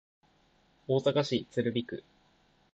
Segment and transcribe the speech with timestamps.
[0.87, 2.03] 大阪市鶴見区